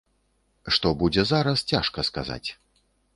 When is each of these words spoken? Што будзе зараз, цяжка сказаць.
Што 0.77 0.93
будзе 1.01 1.25
зараз, 1.31 1.65
цяжка 1.73 1.99
сказаць. 2.09 2.49